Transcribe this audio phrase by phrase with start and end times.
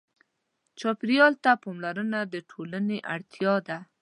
[0.79, 3.77] چاپېریال ته پاملرنه د ټولنې اړتیا ده.